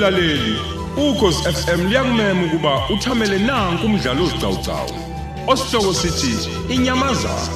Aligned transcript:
Mlaleli, 0.00 0.58
ukhosi 0.96 1.52
FM 1.52 1.88
liyakumema 1.88 2.44
ukuba 2.44 2.88
uthamele 2.88 3.38
nanku 3.38 3.86
umdlalo 3.86 4.24
ozicawucawu. 4.24 4.90
Osihloko 5.46 5.94
sithi 5.94 6.48
inyamazana. 6.74 7.48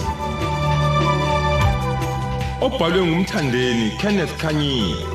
Obhalwe 2.60 3.06
ngumthandeni 3.06 3.90
Kenneth 3.90 4.36
Kanyile. 4.36 5.06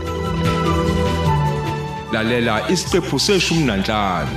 Lalela 2.11 2.69
isiqephu 2.69 3.19
seshumi 3.19 3.63
nanhlanu. 3.63 4.31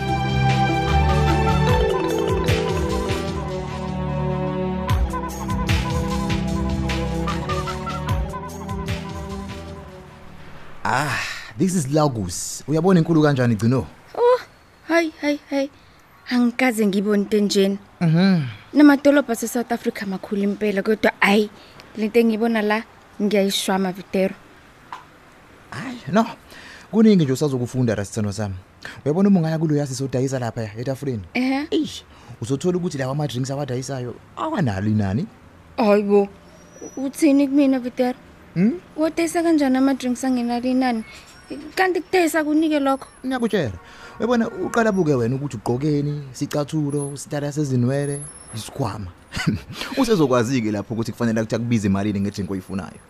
Ah, 10.84 11.31
this 11.62 11.76
is 11.76 11.86
Lagos. 11.94 12.64
Uyabona 12.68 13.00
inkulu 13.00 13.22
kanjani 13.22 13.54
igcino? 13.54 13.86
Oh, 14.14 14.40
hayi 14.88 15.12
hayi 15.20 15.40
hayi. 15.50 15.70
Angikaze 16.30 16.86
ngibone 16.86 17.22
into 17.22 17.36
enjeni. 17.36 17.78
Mhm. 18.00 18.42
Namadolobha 18.72 19.32
ase-South 19.32 19.72
Africa 19.72 20.02
makhulu 20.06 20.42
impela 20.42 20.82
kodwa 20.82 21.12
ayi 21.20 21.50
lento 21.96 22.20
engibona 22.20 22.62
la 22.62 22.82
ngiyayishwama 23.22 23.92
Vitero. 23.92 24.34
Hayi, 25.70 25.98
no. 26.12 26.26
Kuningi 26.90 27.24
nje 27.24 27.32
usazokufunda 27.32 27.94
rasithando 27.94 28.32
sami. 28.32 28.54
Uyabona 29.04 29.28
uma 29.28 29.40
ungaya 29.40 29.58
kulo 29.58 29.76
yasi 29.76 29.94
sodayisa 29.94 30.38
lapha 30.38 30.62
etafuleni. 30.78 31.22
Ehhe. 31.34 31.66
Eish, 31.70 32.04
uzothola 32.40 32.78
ukuthi 32.78 32.98
lawa 32.98 33.12
ama 33.12 33.26
drinks 33.28 33.50
awadayisayo 33.50 34.14
awanalo 34.36 34.86
inani. 34.90 35.26
Hayibo. 35.76 36.28
Uthini 36.96 37.48
kumina 37.48 37.78
Vitero? 37.78 38.18
Mhm. 38.56 38.72
Wodayisa 38.96 39.42
kanjani 39.42 39.76
ama 39.76 39.94
drinks 39.94 40.24
angenalo 40.24 40.68
inani? 40.68 41.04
Kanti 41.74 42.00
kudayisa 42.00 42.44
kunike 42.44 42.80
lokho. 42.80 43.06
Ngiyakutshela. 43.26 43.78
Uyabona 44.18 44.48
uqala 44.48 44.92
buke 44.92 45.14
wena 45.14 45.36
ukuthi 45.36 45.56
ugqokeni, 45.56 46.22
sicathulo, 46.32 47.16
sitala 47.16 47.52
sezinwele, 47.52 48.20
isikhwama. 48.54 49.10
Usezokwazi 49.98 50.62
ke 50.62 50.70
lapho 50.70 50.94
ukuthi 50.94 51.12
kufanele 51.12 51.40
ukuthi 51.40 51.54
akubize 51.54 51.86
imalini 51.86 52.20
ngedrink 52.20 52.50
oyifunayo. 52.50 53.00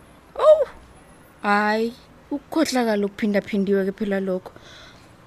Hayi, 1.43 1.93
ukukhohlakala 2.31 3.05
ukuphinda 3.05 3.41
phindiwe 3.41 3.85
ke 3.85 3.91
phela 3.91 4.19
lokho. 4.19 4.51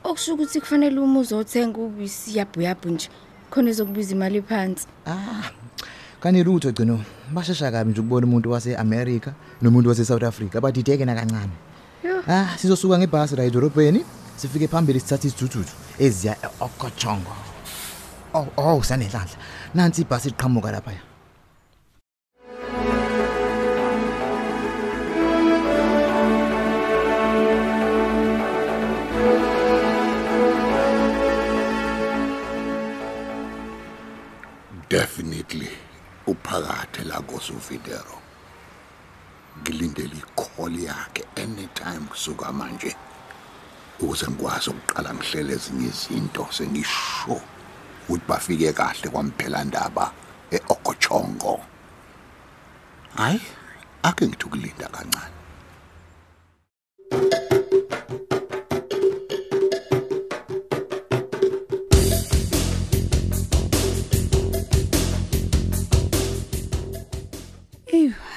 Okusho 0.04 0.34
ukuthi 0.34 0.60
kufanele 0.60 1.00
uma 1.00 1.20
uzothenga 1.20 1.78
ubisi 1.78 2.38
yabhu 2.38 2.62
yabhu 2.62 2.88
nje 2.90 3.08
khona 3.50 3.70
izokubiza 3.70 4.14
imali 4.14 4.42
phansi. 4.42 4.86
Ah. 5.06 5.50
Kani 6.20 6.44
lutho 6.44 6.72
gcino. 6.72 7.00
Bashesha 7.32 7.70
kabi 7.70 7.90
nje 7.90 8.00
ukubona 8.00 8.26
umuntu 8.26 8.50
wase-America 8.50 9.30
nomuntu 9.62 9.88
wase-South 9.88 10.22
Africa 10.22 10.60
badideke 10.60 11.04
na 11.04 11.14
kancane. 11.14 11.52
Yo. 12.06 12.22
Ah, 12.28 12.54
sizosuka 12.58 12.98
ngebhasi 12.98 13.36
la 13.36 13.44
edorobheni, 13.44 14.04
sifike 14.36 14.68
phambili 14.68 15.00
sithatha 15.00 15.28
isithuthuthu 15.28 15.74
eziya 15.98 16.36
e-Okochongo. 16.46 17.34
Oh, 18.34 18.46
oh, 18.56 18.82
sanenhlanhla. 18.82 19.36
Nansi 19.74 20.02
ibhasi 20.02 20.28
iqhamuka 20.28 20.72
lapha. 20.72 20.92
definitely 34.88 35.68
uphakathe 36.26 37.04
la 37.04 37.20
koSuvidero 37.20 38.16
ngilindele 39.60 40.16
icall 40.16 40.74
yakhe 40.80 41.24
anytime 41.36 41.85
kusuka 42.06 42.52
manje. 42.52 42.96
Ukuze 44.00 44.26
ngikwazi 44.30 44.70
ukuqala 44.70 45.14
ngihlele 45.14 45.52
ezinye 45.54 45.88
izinto 45.88 46.46
sengisho 46.50 47.40
ukuthi 48.04 48.24
bafike 48.28 48.72
kahle 48.72 49.08
kwamphela 49.12 49.64
ndaba 49.64 50.12
eOkochongo. 50.50 51.60
Hayi 53.16 53.40
ake 54.02 54.26
ngithi 54.26 54.44
ukulinda 54.46 54.88
kancane. 54.88 55.36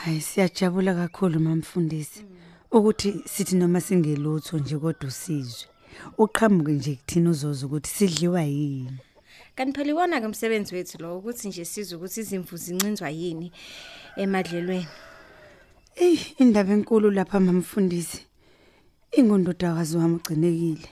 Hayi 0.04 0.22
siyajabula 0.22 0.94
kakhulu 0.94 1.40
mamfundisi. 1.40 2.29
Ukuthi 2.72 3.24
sithi 3.26 3.56
noma 3.56 3.82
singelutho 3.82 4.58
nje 4.58 4.78
kodwa 4.78 5.08
usizwe. 5.08 5.68
Uqhamuke 6.18 6.72
nje 6.72 6.96
kuthina 6.96 7.30
uzoza 7.30 7.66
ukuthi 7.66 7.90
sidliwa 7.90 8.42
yini. 8.42 8.98
Kanti 9.56 9.74
phela 9.74 9.90
iwona 9.90 10.22
ke 10.22 10.26
umsebenzi 10.26 10.76
wethu 10.76 10.98
lo 11.02 11.18
ukuthi 11.18 11.48
nje 11.48 11.66
sizwe 11.66 11.98
ukuthi 11.98 12.20
izimvu 12.20 12.58
zincinzwa 12.58 13.10
yini 13.10 13.52
emadlelweni. 14.18 14.88
Ey, 15.96 16.20
indaba 16.38 16.74
enkulu 16.74 17.12
lapha 17.12 17.40
mamfundisi. 17.40 18.26
Ingondodakazi 19.12 19.98
wami 19.98 20.16
ugcinekile. 20.16 20.90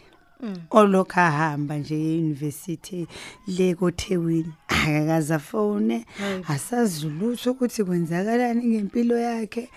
Olokho 0.71 1.19
ahamba 1.19 1.77
nje 1.77 1.95
euniversity 1.95 3.07
le 3.47 3.75
koThekwini. 3.75 4.53
Akakaza 4.67 5.35
afone, 5.35 6.05
asazulutho 6.47 7.51
ukuthi 7.51 7.83
kwenzakalani 7.83 8.67
ngempilo 8.67 9.19
yakhe. 9.19 9.69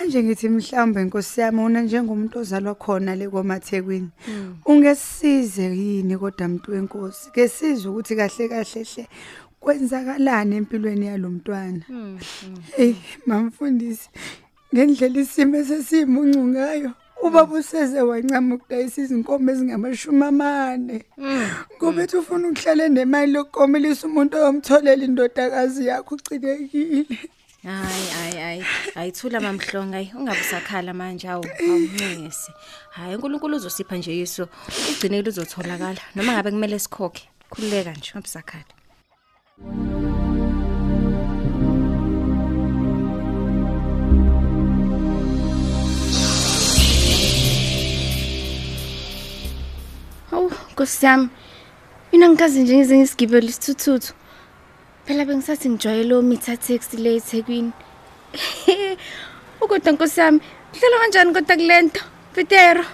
Manje 0.00 0.22
ngithi 0.22 0.48
mhlawumbe 0.48 1.02
inkosi 1.02 1.40
yami 1.40 1.60
una 1.60 1.80
njengomuntu 1.82 2.38
ozalwa 2.38 2.74
khona 2.74 3.14
le 3.14 3.28
komathekwini. 3.28 4.08
Ungesize 4.64 5.64
yini 5.76 6.16
kodwa 6.18 6.46
umuntu 6.46 6.72
wenkosi? 6.72 7.30
Ke 7.34 7.48
sizwe 7.48 7.90
ukuthi 7.90 8.16
kahle 8.16 8.48
kahle 8.48 8.84
hle 8.84 9.08
kwenzakalani 9.60 10.56
empilweni 10.56 11.06
yalomntwana. 11.06 11.84
Hey, 12.76 12.94
mamfundisi. 13.26 14.08
Ngendlela 14.72 15.20
isimo 15.20 15.56
esesimuncu 15.56 16.44
ngayo. 16.48 16.92
Ubaba 17.22 17.58
useze 17.58 18.00
wancama 18.00 18.54
ukudayisa 18.54 19.02
izinkomo 19.02 19.50
ezingamashumi 19.50 20.24
amane. 20.24 21.04
Ngoba 21.76 22.02
ethi 22.02 22.16
ufuna 22.16 22.48
ukuhlala 22.48 22.88
nemali 22.88 23.34
yokukomelisa 23.34 24.06
umuntu 24.06 24.36
oyomtholela 24.36 25.04
indodakazi 25.04 25.86
yakho 25.86 26.14
ucinekile. 26.14 27.18
Hayi 27.64 28.06
hayi 28.16 28.38
hayi 28.44 28.62
ayithula 29.00 29.38
mamhlonga 29.46 29.96
ayi 30.00 30.08
ungabe 30.18 30.40
usakhala 30.46 30.92
manje 31.00 31.26
awu 31.28 31.44
awuncese. 31.62 32.50
Hayi 32.96 33.14
uNkulunkulu 33.14 33.56
uzosipha 33.56 33.96
nje 33.96 34.12
yiso 34.18 34.44
ugcineke 34.90 35.22
luzotholakala 35.26 36.00
noma 36.14 36.32
ngabe 36.32 36.50
kumele 36.50 36.78
sikhokhe. 36.84 37.24
Khululeka 37.50 37.92
nje 37.92 38.08
ungabe 38.12 38.28
usakhala. 38.30 38.72
Hawu, 50.30 50.50
Nkosi 50.72 51.06
yami. 51.06 51.28
Mina 52.12 52.28
ngikazi 52.28 52.62
nje 52.62 52.76
ngize 52.76 52.98
ngisigibele 52.98 53.46
isithuthuthu. 53.48 54.12
Phela 55.10 55.24
bengisathi 55.26 55.68
ngijwayele 55.68 56.14
omitha 56.14 56.56
taxi 56.56 56.96
le 56.96 57.16
eThekwini. 57.16 57.72
Ukodwa 59.62 59.92
Nkosi 59.92 60.20
yami, 60.20 60.40
kuhlela 60.72 60.98
kanjani 61.00 61.32
kodwa 61.34 61.56
kulento? 61.56 62.00
Vitero. 62.34 62.84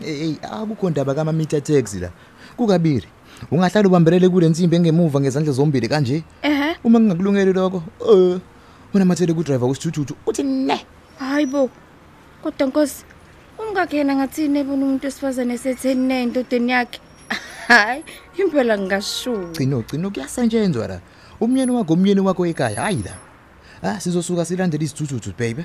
Hey, 0.00 0.36
akukho 0.42 0.90
ndaba 0.90 1.14
kama 1.14 1.32
meter 1.32 1.62
taxi 1.62 2.00
la. 2.00 2.10
Kukabiri. 2.58 3.08
Ungahlala 3.50 3.88
ubambelele 3.88 4.28
kule 4.28 4.48
nsimbi 4.48 4.76
engemuva 4.76 5.20
ngezandla 5.20 5.52
zombili 5.52 5.88
kanje. 5.88 6.22
Ehhe. 6.42 6.76
Uma 6.84 7.00
ngingakulungeli 7.00 7.52
lokho, 7.52 7.82
eh 8.04 8.38
unamathele 8.92 9.32
ku 9.32 9.42
driver 9.42 9.68
wesithuthuthu 9.68 10.14
uthi 10.26 10.42
ne. 10.42 10.84
Hayibo. 11.18 11.70
Kodwa 12.42 12.66
Nkosi, 12.66 13.04
umkakhe 13.58 13.96
yena 13.96 14.14
ngathini 14.14 14.58
ebona 14.58 14.84
umuntu 14.84 15.06
wesifazane 15.06 15.54
esetheni 15.54 16.06
nendodeni 16.06 16.72
yakhe? 16.72 17.00
Hayi, 17.68 18.04
impela 18.36 18.76
ngingashuka. 18.78 19.56
Gcino 19.56 19.80
gcino 19.80 20.10
kuyasanjenzwa 20.10 20.88
la. 20.88 21.00
Umnyeni 21.40 21.72
wakho 21.72 21.92
umnyeni 21.94 22.20
wakho 22.20 22.46
ekhaya 22.46 22.80
hayi 22.80 23.02
la. 23.02 23.14
Ah 23.82 24.00
sizosuka 24.00 24.44
silandele 24.44 24.84
isithuthuthu 24.84 25.32
baby. 25.38 25.64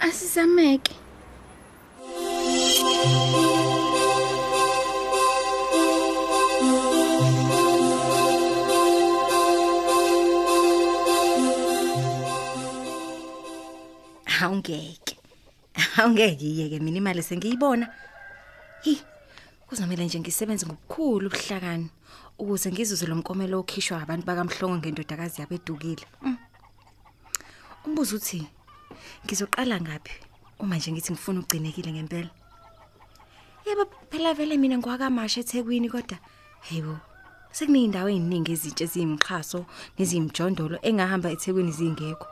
Asisameke. 0.00 0.94
Awungeke. 14.42 15.16
Awungeke 15.98 16.44
iyeke 16.44 16.78
mina 16.80 16.98
imali 16.98 17.22
sengiyibona. 17.22 17.88
Hi. 18.82 18.98
Kuzomela 19.68 20.04
nje 20.04 20.20
ngisebenze 20.20 20.66
ngokukhulu 20.66 21.26
ubuhlakani 21.28 21.88
ukuze 22.38 22.72
ngizuze 22.72 23.06
lo 23.06 23.16
mkomelo 23.16 23.60
okhishwa 23.60 24.02
abantu 24.02 24.24
bakamhlongo 24.26 24.76
ngendodakazi 24.78 25.40
yabedukile. 25.40 26.06
Mm. 26.22 26.36
Umbuzo 27.84 28.16
uthi 28.16 28.46
ngizoqala 29.24 29.80
ngapi 29.80 30.12
uma 30.58 30.76
nje 30.76 30.92
ngithi 30.92 31.12
ngifuna 31.12 31.40
ugcinekile 31.40 31.92
ngempela? 31.92 32.30
Yebo 33.66 33.84
phela 34.10 34.34
vele 34.34 34.56
mina 34.56 34.78
ngwakamasha 34.78 35.40
eThekwini 35.40 35.88
kodwa 35.92 36.18
hayibo 36.64 36.96
sekuneyindawo 37.52 38.08
eziningi 38.08 38.52
ezintshe 38.52 38.84
eziyimxhaso 38.84 39.60
nezimjondolo 39.98 40.76
engahamba 40.88 41.28
eThekwini 41.34 41.72
zingekho. 41.78 42.28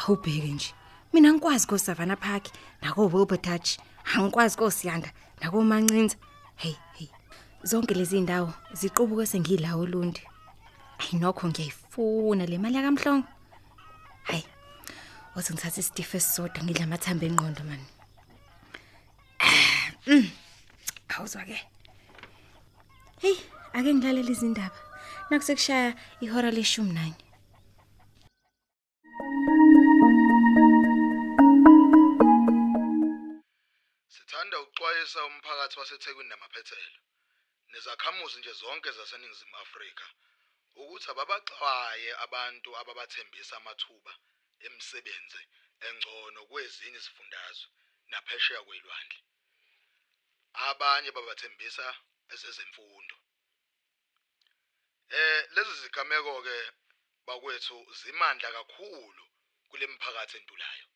Awubheke 0.00 0.50
nje. 0.54 0.70
Mina 1.12 1.30
ngikwazi 1.32 1.66
ko 1.66 1.78
Savannah 1.78 2.18
Park 2.18 2.44
nako 2.82 3.06
Wilbertouch, 3.12 3.78
angikwazi 4.04 4.56
ko 4.56 4.70
Siyanda 4.70 5.12
nako 5.40 5.62
Mancinza. 5.64 6.16
Hey 6.56 6.76
hey. 6.94 7.08
Zonke 7.64 7.94
lezi 7.94 8.18
indawo 8.18 8.52
ziqubuke 8.72 9.26
sengilawo 9.26 9.86
Lundi. 9.86 10.22
Ayi 10.98 11.18
nokho 11.20 11.48
ngiyayifuna 11.48 12.46
le 12.46 12.58
mali 12.58 12.76
yakamhlongo. 12.76 13.26
Hayi. 14.22 14.44
Wathi 15.34 15.52
ngithatha 15.52 15.80
isitifu 15.80 16.16
esisodwa 16.16 16.64
ngidla 16.64 16.84
amathambo 16.84 17.26
enqondo 17.26 17.64
man. 17.64 17.80
Mm. 20.06 20.30
Awuzwa 21.08 21.44
ke. 21.44 21.58
Hey, 23.20 23.36
ake 23.72 23.94
ngilalela 23.94 24.30
izindaba. 24.30 24.76
Nakusekushaya 25.30 25.94
ihora 26.20 26.50
leshumi 26.50 26.92
nanye. 26.92 27.23
Sithanda 34.14 34.56
ukuxwayisa 34.64 35.20
umphakathi 35.28 35.76
waseThekwini 35.80 36.30
namaphethelo 36.30 37.00
nezakhamuzi 37.72 38.36
nje 38.38 38.52
zonke 38.60 38.90
zaseNingizimu 38.98 39.56
Afrika 39.64 40.06
ukuthi 40.80 41.08
ababaxwaye 41.12 42.10
abantu 42.24 42.70
ababathembisa 42.80 43.54
amathuba 43.60 44.12
emisebenzi 44.66 45.42
engcono 45.86 46.40
kwezinye 46.50 46.98
izifundazwe 47.00 47.68
naphesheya 48.10 48.60
kwelwandle. 48.66 49.20
Abanye 50.68 51.10
babathembisa 51.16 51.86
ezezemfundo. 52.32 53.16
Eh 55.18 55.40
lezi 55.54 55.74
zigameko 55.82 56.32
ke 56.46 56.56
bakwethu 57.26 57.76
zimandla 58.00 58.48
kakhulu 58.56 59.24
kule 59.68 59.84
miphakathi 59.92 60.36
entulayo. 60.40 60.86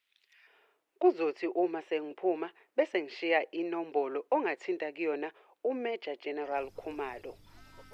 Kuzothi 0.98 1.46
uma 1.46 1.82
sengiphuma 1.82 2.50
bese 2.76 3.02
ngishiya 3.02 3.50
inombolo 3.50 4.24
ongathinta 4.30 4.92
kuyona 4.92 5.30
uMajor 5.64 6.16
General 6.24 6.70
Khumalo. 6.70 7.34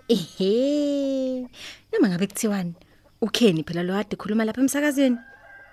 Ehe. 0.08 1.46
Noma 1.92 2.08
ngabe 2.08 2.26
kuthiwani? 2.26 2.74
Ukheni 3.20 3.62
phela 3.62 3.82
lo 3.82 3.92
kade 3.92 4.16
khuluma 4.16 4.44
lapha 4.44 4.60
emsakazweni. 4.60 5.18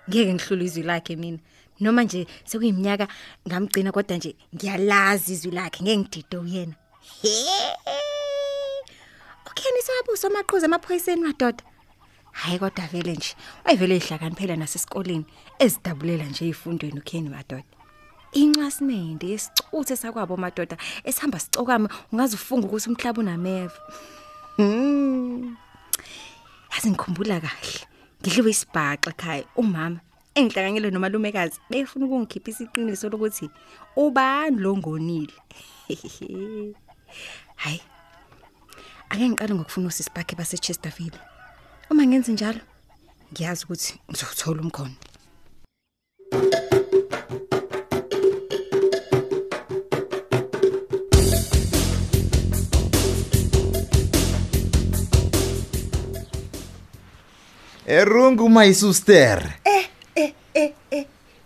Ngeke 0.08 0.34
ngihlule 0.34 0.64
izwi 0.64 0.82
lakhe 0.82 1.16
mina. 1.16 1.38
Noma 1.80 2.02
nje 2.04 2.26
sekuyiminyaka 2.44 3.08
ngamgcina 3.48 3.92
kodwa 3.92 4.16
nje 4.16 4.36
ngiyalazi 4.54 5.32
izwi 5.32 5.50
lakhe 5.50 5.82
ngeke 5.82 5.98
ngidide 5.98 6.36
uyena. 6.36 6.74
He. 7.22 7.32
Ukheni 9.46 9.82
sabuso 9.82 10.26
amaqhuzu 10.26 10.66
amaphoyiseni 10.66 11.22
madoda. 11.22 11.64
Hayi 12.32 12.58
kodwa 12.58 12.86
vele 12.86 13.12
nje. 13.12 13.34
Wayevele 13.64 13.96
ihlakani 13.96 14.34
phela 14.34 14.56
nasesikoleni 14.56 15.24
ezidabulela 15.58 16.24
nje 16.24 16.44
ezifundweni 16.44 17.00
ukheni 17.00 17.28
madoda. 17.28 17.64
Incwasimende 18.32 19.26
yesicuthe 19.28 19.96
sakwabo 19.96 20.36
madoda 20.36 20.76
esihamba 21.04 21.38
sicokama 21.38 21.88
ungaze 22.12 22.34
ufunga 22.34 22.66
ukuthi 22.66 22.88
umhlaba 22.88 23.20
unameva. 23.20 23.78
Hmm. 24.56 25.56
Yazi 26.72 26.90
ngikhumbula 26.90 27.40
kahle. 27.40 27.80
Ngidliwe 28.20 28.50
isibhaxa 28.50 29.10
ekhaya 29.10 29.44
umama 29.56 30.00
engihlanganyele 30.34 30.90
nomalumekazi 30.90 31.60
befuna 31.70 32.06
ukungikhipha 32.06 32.50
isiqiniso 32.50 33.08
lokuthi 33.12 33.50
ubani 33.96 34.56
lo 34.56 34.76
ngonile. 34.76 35.36
Hayi. 37.62 37.80
Ake 39.10 39.28
ngiqale 39.28 39.54
ngokufuna 39.54 39.88
usisibhakhe 39.88 40.36
base 40.36 40.56
Chesterfield. 40.58 41.18
Uma 41.92 42.06
ngenze 42.06 42.32
njalo 42.32 42.60
ngiyazi 43.32 43.64
ukuthi 43.64 43.94
ngizothola 44.10 44.60
umkhono. 44.62 44.94
Erungu 57.86 58.48
my 58.48 58.72
sister. 58.74 59.54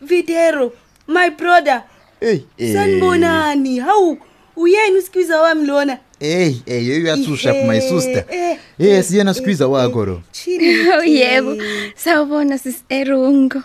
Videro, 0.01 0.73
my 1.09 1.31
brother. 1.31 1.83
Hey, 2.21 2.45
Sanibonani. 2.59 3.79
Hawu, 3.81 4.19
uyena 4.57 4.99
usikiza 4.99 5.41
wami 5.43 5.67
lona? 5.67 5.99
Hey, 6.21 6.57
hey, 6.67 7.03
uyathusha 7.03 7.53
my 7.67 7.81
sister. 7.81 8.25
eh, 8.31 8.59
Yes, 8.79 9.11
yena 9.11 9.35
squeezer 9.35 9.67
wakho 9.67 10.07
lo. 10.07 10.23
Chini. 10.33 10.89
Oh 10.89 11.03
yebo. 11.05 11.57
Sawubona 11.97 12.59
sis 12.59 12.83
Erungo. 12.89 13.63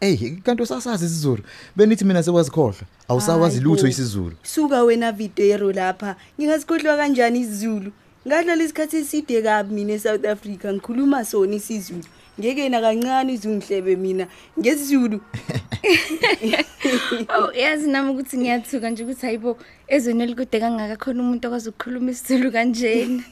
Hey, 0.00 0.16
kanti 0.44 0.62
usasazi 0.62 1.04
isiZulu. 1.06 1.42
Benithi 1.76 2.04
mina 2.04 2.22
sekwazikhohlwa. 2.22 2.74
Awusawazi 3.08 3.60
lutho 3.60 3.86
isiZulu. 3.88 4.32
Suka 4.42 4.82
wena 4.82 5.12
Videro 5.12 5.72
lapha. 5.72 6.16
Ngingasikhohlwa 6.40 6.96
kanjani 6.96 7.40
isiZulu? 7.40 7.92
Ngadlala 8.28 8.64
isikhathi 8.64 8.96
eside 8.96 9.42
kabi 9.42 9.74
mina 9.74 9.92
eSouth 9.92 10.24
Africa 10.24 10.64
ngikhuluma 10.72 11.24
sona 11.24 11.54
isiZulu. 11.56 12.04
Ngeke 12.40 12.68
na 12.68 12.80
kancane 12.80 13.32
izungihlebe 13.32 13.96
mina 13.96 14.26
ngesizulu. 14.58 15.20
Oh 17.36 17.52
yazi 17.52 17.90
nami 17.90 18.10
ukuthi 18.10 18.38
ngiyathuka 18.38 18.90
nje 18.90 19.02
ukuthi 19.04 19.26
hayibo 19.26 19.56
ezweni 19.88 20.22
elikude 20.22 20.60
kangaka 20.60 20.96
khona 20.96 21.22
umuntu 21.22 21.48
okwazi 21.48 21.68
ukukhuluma 21.68 22.10
isiZulu 22.10 22.52
kanjena. 22.52 23.22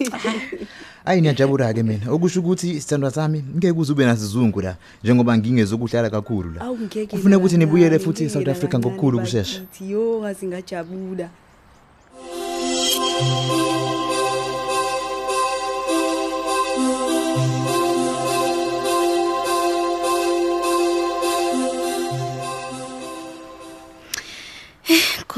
Ayi 1.05 1.21
niyajabula 1.21 1.75
ke 1.75 1.83
mina. 1.83 2.11
Okusho 2.13 2.41
ukuthi 2.41 2.71
isithandwa 2.71 3.11
sami 3.11 3.45
ngeke 3.57 3.73
uze 3.73 3.93
ube 3.93 4.05
nasizungu 4.05 4.61
la 4.61 4.77
njengoba 5.05 5.39
ngingezokuhlala 5.39 6.11
kakhulu 6.11 6.53
la. 6.53 6.61
Awu 6.61 6.79
ngeke. 6.79 7.17
Ufuna 7.17 7.39
ukuthi 7.39 7.57
na 7.57 7.65
nibuyele 7.65 7.91
kancane, 7.91 8.05
futhi 8.05 8.25
ngeke 8.25 8.31
eSouth 8.31 8.47
na 8.47 8.53
Africa 8.53 8.73
kancane 8.73 8.95
ngokukhulu 8.95 9.21
kushesha. 9.21 9.61
bakithi. 9.61 9.91
Yo 9.93 10.21
ngazi 10.21 10.47
ngajabula. 10.47 11.29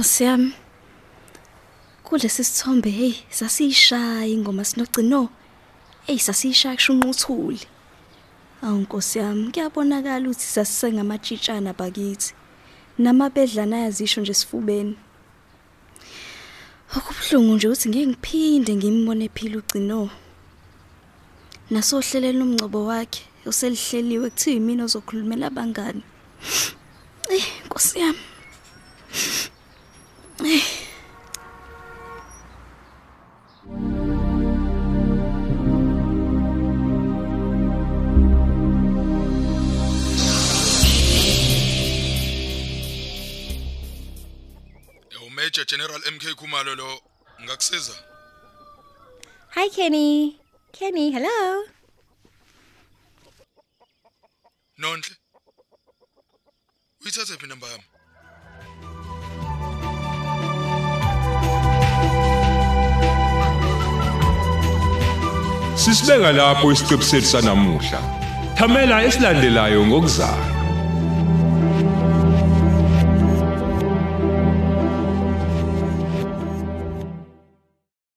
Nkosi 0.01 0.25
yami. 0.25 0.53
Kulesi 2.05 2.45
sithombe 2.45 2.91
hey 2.91 3.15
sasishaya 3.31 4.27
ingoma 4.27 4.65
sinogcino. 4.65 5.29
Hey 6.07 6.19
sasishaya 6.19 6.77
kushunquthuli. 6.77 7.61
Awu 8.63 8.79
Nkosi 8.81 9.19
yami 9.19 9.53
kuyabonakala 9.53 10.29
ukuthi 10.29 10.47
sasisengamatshitshana 10.47 11.73
bakithi. 11.73 12.33
Namabedlana 12.99 13.77
ayazisho 13.77 14.21
nje 14.21 14.35
sifubeni. 14.35 14.97
Okubhlungu 16.97 17.55
nje 17.55 17.69
ukuthi 17.69 17.89
ngeke 17.89 18.07
ngiphinde 18.07 18.77
ngimbone 18.77 19.29
phila 19.29 19.59
ugcino. 19.59 20.11
Nasohleleni 21.71 22.43
umngcobo 22.43 22.85
wakhe 22.87 23.23
uselihleliwe 23.47 24.31
kuthiwa 24.31 24.55
yimina 24.55 24.85
ozokhulumela 24.85 25.47
abangani. 25.47 26.03
Eh 27.29 27.45
Nkosi 27.67 27.99
yami. 28.01 28.30
Umajor 30.41 30.61
General 45.67 46.01
MK 46.01 46.37
Khumalo 46.37 46.75
lo 46.75 47.01
ngakusiza. 47.45 47.95
Hi 49.51 49.69
Kenny. 49.69 50.41
Kenny, 50.73 51.13
hello. 51.13 51.65
Nonhle. 54.79 55.17
Uyithathe 57.05 57.37
phi 57.37 57.47
number 57.47 57.69
yami? 57.69 57.90
Sisibeka 65.81 66.33
lapho 66.33 66.73
isiqebu 66.73 67.03
sethu 67.03 67.27
sanamuhla. 67.33 68.01
Thamela 68.57 69.05
esilandelayo 69.07 69.87
ngokuzayo. 69.87 70.60